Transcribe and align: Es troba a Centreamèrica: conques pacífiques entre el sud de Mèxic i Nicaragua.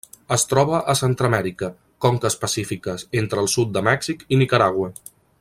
Es 0.35 0.43
troba 0.51 0.77
a 0.93 0.95
Centreamèrica: 1.01 1.69
conques 2.05 2.39
pacífiques 2.47 3.05
entre 3.23 3.45
el 3.45 3.51
sud 3.57 3.77
de 3.77 3.85
Mèxic 3.91 4.27
i 4.37 4.41
Nicaragua. 4.45 4.91